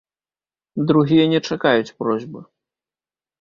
Другія 0.91 1.25
не 1.33 1.39
чакаюць 1.51 1.93
просьбы. 2.01 2.39